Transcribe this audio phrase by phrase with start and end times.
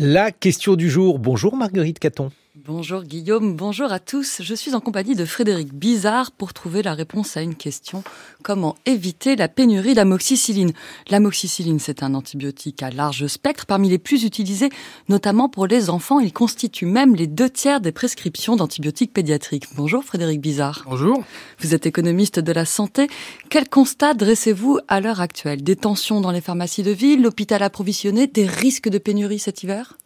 [0.00, 1.18] La question du jour.
[1.18, 2.30] Bonjour Marguerite Caton.
[2.68, 4.42] Bonjour Guillaume, bonjour à tous.
[4.42, 8.04] Je suis en compagnie de Frédéric Bizarre pour trouver la réponse à une question.
[8.42, 10.74] Comment éviter la pénurie d'amoxicilline?
[11.08, 14.68] L'amoxicilline, c'est un antibiotique à large spectre, parmi les plus utilisés,
[15.08, 16.20] notamment pour les enfants.
[16.20, 19.74] Il constitue même les deux tiers des prescriptions d'antibiotiques pédiatriques.
[19.74, 20.82] Bonjour Frédéric Bizarre.
[20.84, 21.24] Bonjour.
[21.60, 23.08] Vous êtes économiste de la santé.
[23.48, 25.62] Quel constat dressez-vous à l'heure actuelle?
[25.62, 29.96] Des tensions dans les pharmacies de ville, l'hôpital approvisionné, des risques de pénurie cet hiver?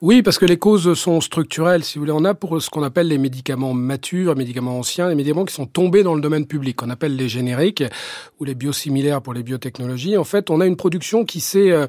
[0.00, 1.84] Oui, parce que les causes sont structurelles.
[1.84, 5.08] Si vous voulez, on a pour ce qu'on appelle les médicaments matures, les médicaments anciens,
[5.08, 7.84] les médicaments qui sont tombés dans le domaine public, qu'on appelle les génériques
[8.40, 10.16] ou les biosimilaires pour les biotechnologies.
[10.16, 11.86] En fait, on a une production qui s'est euh,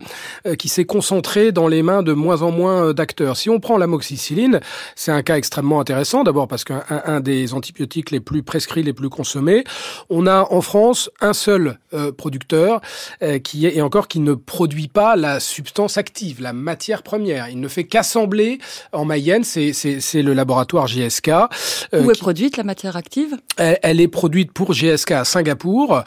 [0.58, 3.36] qui s'est concentrée dans les mains de moins en moins d'acteurs.
[3.36, 4.60] Si on prend l'amoxicilline,
[4.96, 6.24] c'est un cas extrêmement intéressant.
[6.24, 9.64] D'abord parce qu'un un des antibiotiques les plus prescrits, les plus consommés,
[10.10, 12.82] on a en France un seul euh, producteur
[13.24, 17.50] euh, qui est et encore qui ne produit pas la substance active, la matière première
[17.56, 18.60] il ne fait qu'assembler
[18.92, 21.30] en Mayenne, c'est le laboratoire GSK.
[21.30, 23.38] Euh, Où est produite la matière active?
[23.58, 26.04] Elle, est produite pour GSK à Singapour.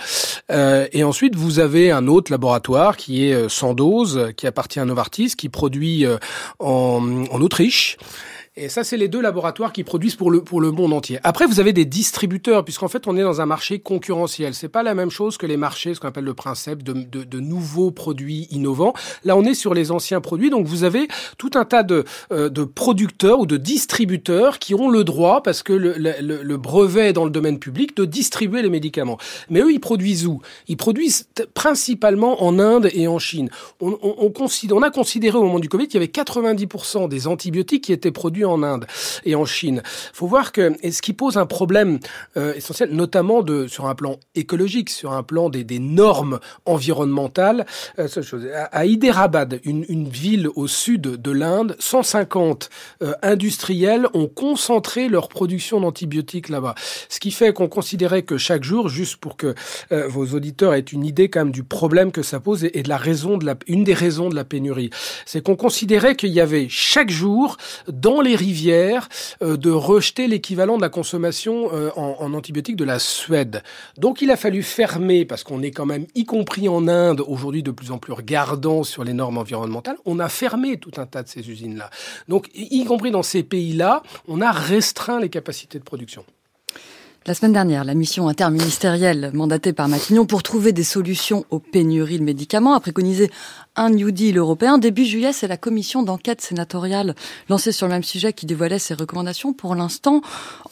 [0.51, 4.85] Euh, et ensuite, vous avez un autre laboratoire qui est euh, Sandoz, qui appartient à
[4.85, 6.05] Novartis, qui produit
[6.59, 7.97] en, en Autriche.
[8.61, 11.21] Et ça, c'est les deux laboratoires qui produisent pour le, pour le monde entier.
[11.23, 14.53] Après, vous avez des distributeurs, puisqu'en fait, on est dans un marché concurrentiel.
[14.53, 17.41] C'est pas la même chose que les marchés, ce qu'on appelle le principe de, de,
[17.41, 18.95] nouveaux produits innovants.
[19.25, 20.51] Là, on est sur les anciens produits.
[20.51, 21.07] Donc, vous avez
[21.39, 25.63] tout un tas de, euh, de producteurs ou de distributeurs qui ont le droit, parce
[25.63, 29.19] que le, le, brevet est dans le domaine public, de distribuer les médicaments.
[29.51, 30.41] Mais eux, ils produisent où?
[30.67, 33.51] Ils produisent principalement en Inde et en Chine.
[33.81, 37.29] On, on, on, on a considéré au moment du Covid qu'il y avait 90% des
[37.29, 38.87] antibiotiques qui étaient produits en Inde
[39.25, 39.83] et en Chine.
[40.13, 41.99] faut voir que et ce qui pose un problème
[42.37, 47.67] euh, essentiel, notamment de sur un plan écologique, sur un plan des, des normes environnementales.
[47.99, 48.47] Euh, chose.
[48.73, 52.71] À, Hyderabad, une, une, ville au sud de l'Inde, 150
[53.03, 56.75] euh, industriels ont concentré leur production d'antibiotiques là-bas.
[57.09, 59.55] Ce qui fait qu'on considérait que chaque jour, juste pour que
[59.93, 62.83] euh, vos auditeurs aient une idée quand même du problème que ça pose et, et
[62.83, 64.91] de la raison de la, une des raisons de la pénurie,
[65.27, 67.57] c'est qu'on considérait qu'il y avait chaque jour
[67.89, 69.09] dans les rivières
[69.43, 73.63] euh, de rejeter l'équivalent de la consommation euh, en, en, antibiotiques de la Suède.
[73.99, 77.63] Donc il a fallu fermer, parce qu'on est quand même, y compris en Inde, aujourd'hui
[77.63, 81.23] de plus en plus regardant sur les normes environnementales, on a fermé tout un tas
[81.23, 81.91] de ces usines-là.
[82.29, 86.25] Donc y compris dans ces pays-là, on a restreint les capacités de production.
[87.29, 92.19] La semaine dernière, la mission interministérielle mandatée par Matignon pour trouver des solutions aux pénuries
[92.19, 93.31] de médicaments a préconisé
[93.77, 94.79] un New Deal européen.
[94.79, 97.15] Début juillet, c'est la commission d'enquête sénatoriale
[97.51, 99.53] lancée sur le même sujet qui dévoilait ses recommandations.
[99.53, 100.23] Pour l'instant,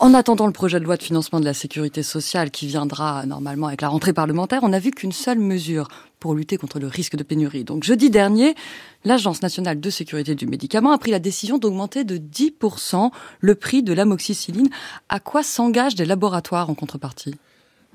[0.01, 3.67] en attendant le projet de loi de financement de la sécurité sociale qui viendra normalement
[3.67, 5.89] avec la rentrée parlementaire, on n'a vu qu'une seule mesure
[6.21, 7.65] pour lutter contre le risque de pénurie.
[7.65, 8.55] Donc jeudi dernier,
[9.05, 13.11] l'Agence nationale de sécurité du médicament a pris la décision d'augmenter de 10%
[13.41, 14.69] le prix de l'amoxicilline.
[15.09, 17.35] À quoi s'engagent des laboratoires en contrepartie?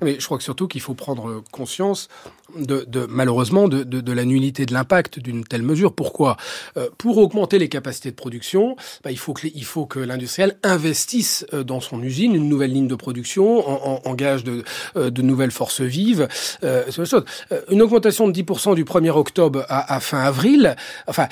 [0.02, 2.08] Mais je crois que surtout qu'il faut prendre conscience
[2.56, 5.94] de, de malheureusement de, de, de, la nullité de l'impact d'une telle mesure.
[5.94, 6.36] Pourquoi?
[6.76, 10.58] Euh, Pour augmenter les capacités de production, bah, il faut que il faut que l'industriel
[10.62, 14.64] investisse euh, dans son usine une nouvelle ligne de production, en, en, engage de,
[14.96, 16.28] euh, de nouvelles forces vives.
[16.62, 16.84] Euh,
[17.70, 20.76] une augmentation de 10% du 1er octobre à, à fin avril,
[21.06, 21.28] enfin,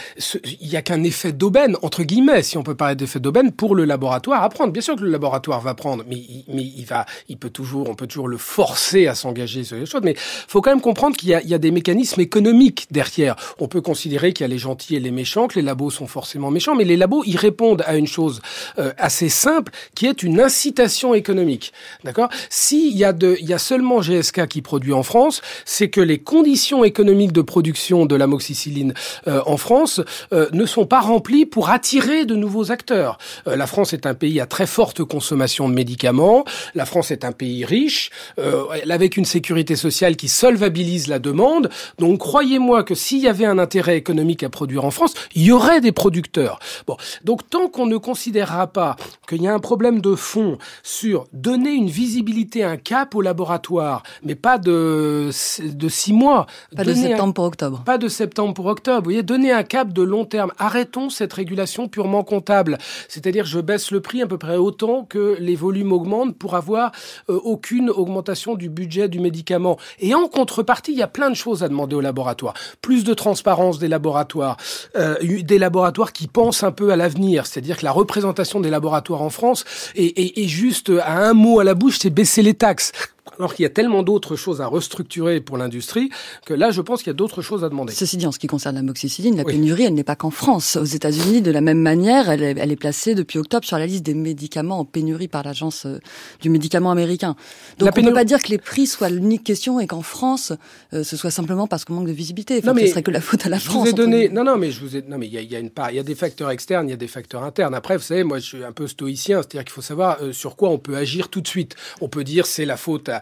[0.61, 3.75] il n'y a qu'un effet d'aubaine entre guillemets, si on peut parler d'effet d'aubaine pour
[3.75, 4.73] le laboratoire à prendre.
[4.73, 7.95] Bien sûr que le laboratoire va prendre, mais, mais il va, il peut toujours, on
[7.95, 10.03] peut toujours le forcer à s'engager sur les choses.
[10.05, 13.37] Mais faut quand même comprendre qu'il y, y, a des mécanismes économiques derrière.
[13.59, 16.07] On peut considérer qu'il y a les gentils et les méchants, que les labos sont
[16.07, 18.43] forcément méchants, mais les labos, ils répondent à une chose
[18.79, 21.73] euh, assez simple, qui est une incitation économique.
[22.05, 22.29] D'accord?
[22.51, 26.03] S'il y, a de, il y a seulement GSK qui produit en France, c'est que
[26.03, 28.93] les conditions économiques de production de l'amoxicilline
[29.27, 30.03] euh, en France
[30.35, 33.17] euh, ne sont pas remplies pour attirer de nouveaux acteurs.
[33.47, 36.45] Euh, la France est un pays à très forte consommation de médicaments.
[36.75, 41.71] La France est un pays riche, euh, avec une sécurité sociale qui solvabilise la demande.
[41.99, 45.53] Donc croyez-moi que s'il y avait un intérêt économique à produire en France, il y
[45.53, 46.59] aurait des producteurs.
[46.87, 48.97] Bon, donc tant qu'on ne considérera pas
[49.29, 54.03] qu'il y a un problème de fond sur donner une visibilité, un cap au laboratoire,
[54.23, 55.31] mais pas de
[55.63, 58.99] de six mois, pas de septembre un, pour octobre, pas de septembre pour octobre.
[58.99, 60.53] Vous voyez, donner un cap de long terme.
[60.59, 62.79] Arrêtons cette régulation purement comptable,
[63.09, 66.93] c'est-à-dire je baisse le prix à peu près autant que les volumes augmentent pour avoir
[67.29, 69.79] euh, aucune augmentation du budget du médicament.
[69.99, 72.55] Et en contrepartie il y a plein de choses à demander aux laboratoires.
[72.81, 74.57] Plus de transparence des laboratoires,
[74.97, 79.23] euh, des laboratoires qui pensent un peu à l'avenir, c'est-à-dire que la représentation des laboratoires
[79.23, 82.93] en France est, juste à un mot à la bouche, c'est baisser les taxes
[83.41, 86.11] alors qu'il y a tellement d'autres choses à restructurer pour l'industrie
[86.45, 87.93] que là, je pense qu'il y a d'autres choses à demander.
[87.93, 90.77] Ceci dit, en ce qui concerne la moxicilline, la pénurie, elle n'est pas qu'en France.
[90.77, 93.87] Aux États-Unis, de la même manière, elle est, elle est, placée depuis octobre sur la
[93.87, 95.99] liste des médicaments en pénurie par l'agence euh,
[96.41, 97.37] du médicament américain.
[97.79, 100.53] Donc on ne peut pas dire que les prix soient l'unique question et qu'en France,
[100.93, 102.59] euh, ce soit simplement parce qu'on manque de visibilité.
[102.59, 103.85] Enfin, non, mais ce serait que la faute à la je France.
[103.85, 104.29] Vous ai donné...
[104.29, 105.03] Non, non, mais je vous ai...
[105.03, 106.89] non, mais il y a, y a, une part, il y a des facteurs externes,
[106.89, 107.75] il y a des facteurs internes.
[107.75, 110.57] Après, vous savez, moi, je suis un peu stoïcien, c'est-à-dire qu'il faut savoir euh, sur
[110.57, 111.77] quoi on peut agir tout de suite.
[112.01, 113.21] On peut dire c'est la faute à,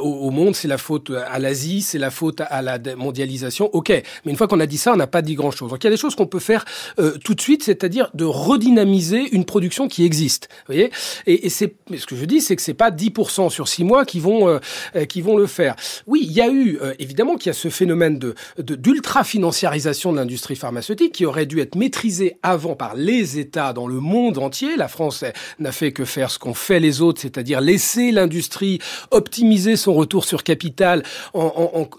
[0.00, 3.70] au, monde, c'est la faute à l'Asie, c'est la faute à la mondialisation.
[3.72, 5.70] Ok, mais une fois qu'on a dit ça, on n'a pas dit grand-chose.
[5.70, 6.64] Donc il y a des choses qu'on peut faire
[6.98, 10.48] euh, tout de suite, c'est-à-dire de redynamiser une production qui existe.
[10.50, 10.90] Vous voyez?
[11.26, 14.04] Et, et c'est ce que je dis, c'est que c'est pas 10% sur 6 mois
[14.04, 14.58] qui vont euh,
[14.96, 15.74] euh, qui vont le faire.
[16.06, 20.18] Oui, il y a eu évidemment qu'il y a ce phénomène de d'ultra financiarisation de
[20.18, 24.76] l'industrie pharmaceutique qui aurait dû être maîtrisé avant par les États dans le monde entier.
[24.76, 25.24] La France
[25.58, 28.78] n'a fait que faire ce qu'ont fait les autres, c'est-à-dire laisser l'industrie
[29.10, 31.02] optimiser son retour sur capital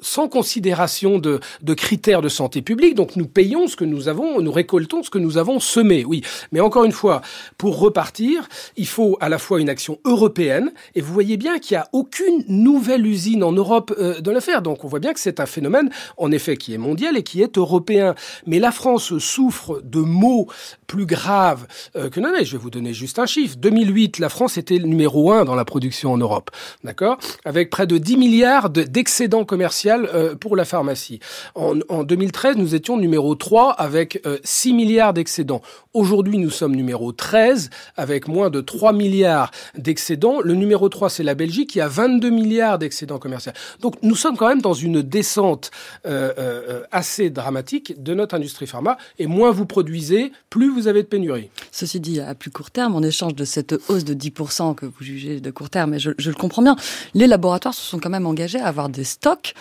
[0.01, 2.95] sans considération de, de critères de santé publique.
[2.95, 6.05] Donc nous payons ce que nous avons, nous récoltons ce que nous avons semé.
[6.05, 7.21] Oui, mais encore une fois,
[7.57, 8.47] pour repartir,
[8.77, 10.71] il faut à la fois une action européenne.
[10.95, 14.39] Et vous voyez bien qu'il n'y a aucune nouvelle usine en Europe euh, de le
[14.39, 14.61] faire.
[14.61, 17.41] Donc on voit bien que c'est un phénomène, en effet, qui est mondial et qui
[17.41, 18.15] est européen.
[18.45, 20.47] Mais la France souffre de maux
[20.87, 22.29] plus graves euh, que non.
[22.41, 23.57] Je vais vous donner juste un chiffre.
[23.57, 26.51] 2008, la France était le numéro un dans la production en Europe,
[26.83, 29.69] d'accord, avec près de 10 milliards d'excédents commerciaux
[30.13, 31.19] euh, pour la pharmacie.
[31.55, 35.61] En, en 2013, nous étions numéro 3 avec 6 euh, milliards d'excédents.
[35.93, 40.39] Aujourd'hui, nous sommes numéro 13 avec moins de 3 milliards d'excédents.
[40.41, 43.51] Le numéro 3, c'est la Belgique qui a 22 milliards d'excédents commerciaux.
[43.81, 45.71] Donc nous sommes quand même dans une descente
[46.05, 48.97] euh, euh, assez dramatique de notre industrie pharma.
[49.17, 51.49] Et moins vous produisez, plus vous avez de pénurie.
[51.71, 55.01] Ceci dit, à plus court terme, en échange de cette hausse de 10% que vous
[55.03, 56.75] jugez de court terme, et je, le comprends bien,
[57.19, 59.53] les laboratoires se sont quand même engagés à avoir des stocks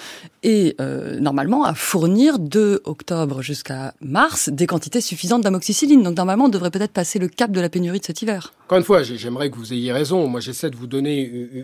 [0.44, 6.04] et euh, normalement à fournir de octobre jusqu'à mars des quantités suffisantes d'amoxicilline.
[6.04, 8.52] Donc normalement, on devrait peut-être passer le cap de la pénurie de cet hiver.
[8.66, 10.28] Encore une fois, j'aimerais que vous ayez raison.
[10.28, 11.20] Moi, j'essaie de vous donner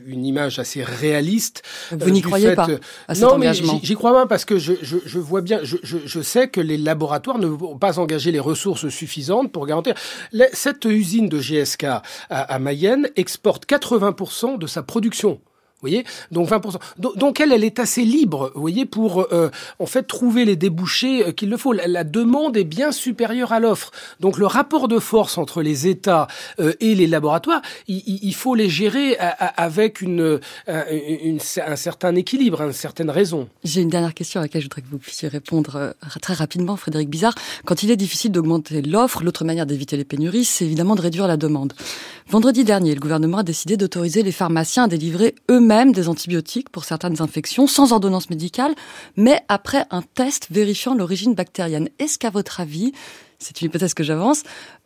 [0.07, 1.63] une image assez réaliste.
[1.93, 2.67] Vous n'y croyez pas
[3.07, 5.61] à cet non, engagement mais j'y crois pas parce que je, je, je vois bien,
[5.63, 9.95] je, je, sais que les laboratoires ne vont pas engager les ressources suffisantes pour garantir.
[10.53, 15.41] Cette usine de GSK à, à Mayenne exporte 80% de sa production
[16.31, 16.77] Donc 20%.
[16.99, 21.27] Donc elle, elle est assez libre, vous voyez, pour euh, en fait trouver les débouchés
[21.27, 21.73] euh, qu'il le faut.
[21.73, 23.91] La, demande est bien supérieure à l'offre.
[24.21, 26.29] Donc le rapport de force entre les États
[26.61, 33.49] euh, et les laboratoires, il, faut les gérer avec un certain équilibre, une certaine raison.
[33.63, 37.09] J'ai une dernière question à laquelle je voudrais que vous puissiez répondre très rapidement, Frédéric
[37.09, 37.35] Bizarre.
[37.65, 41.27] Quand il est difficile d'augmenter l'offre, l'autre manière d'éviter les pénuries, c'est évidemment de réduire
[41.27, 41.73] la demande.
[42.31, 46.69] Vendredi dernier, le gouvernement a décidé d'autoriser les pharmaciens à délivrer eux-mêmes même des antibiotiques
[46.69, 48.75] pour certaines infections sans ordonnance médicale,
[49.17, 51.89] mais après un test vérifiant l'origine bactérienne.
[51.99, 52.93] Est-ce qu'à votre avis,
[53.39, 54.43] c'est une hypothèse que j'avance,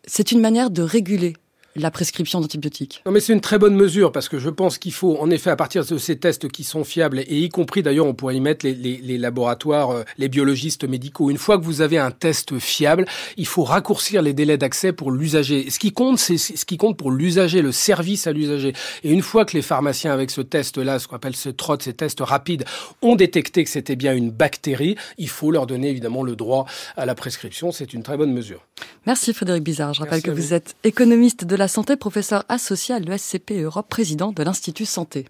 [0.06, 1.35] c'est une manière de réguler
[1.82, 3.02] la prescription d'antibiotiques.
[3.06, 5.50] Non, mais c'est une très bonne mesure parce que je pense qu'il faut, en effet,
[5.50, 8.40] à partir de ces tests qui sont fiables et y compris d'ailleurs, on pourrait y
[8.40, 11.30] mettre les, laboratoires, euh, les biologistes médicaux.
[11.30, 15.10] Une fois que vous avez un test fiable, il faut raccourcir les délais d'accès pour
[15.10, 15.70] l'usager.
[15.70, 18.72] Ce qui compte, c'est ce qui compte pour l'usager, le service à l'usager.
[19.04, 21.94] Et une fois que les pharmaciens, avec ce test-là, ce qu'on appelle ce TROT, ces
[21.94, 22.64] tests rapides,
[23.02, 26.66] ont détecté que c'était bien une bactérie, il faut leur donner évidemment le droit
[26.96, 27.72] à la prescription.
[27.72, 28.66] C'est une très bonne mesure.
[29.08, 29.94] Merci Frédéric Bizarre.
[29.94, 34.33] Je rappelle que vous êtes économiste de la santé, professeur associé à l'ESCP Europe, président
[34.33, 35.25] de l'Institut Santé.